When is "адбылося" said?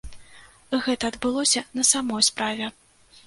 1.11-1.63